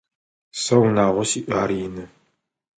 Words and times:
Сэ 0.61 0.75
унагъо 0.83 1.23
сиӏ, 1.29 1.47
ар 1.59 1.69
ины. 1.85 2.05